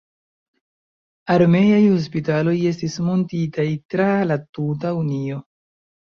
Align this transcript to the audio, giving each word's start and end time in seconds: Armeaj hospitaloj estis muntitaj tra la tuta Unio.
Armeaj 1.33 1.81
hospitaloj 1.83 2.55
estis 2.69 2.95
muntitaj 3.09 3.65
tra 3.95 4.07
la 4.31 4.39
tuta 4.59 4.95
Unio. 5.01 5.39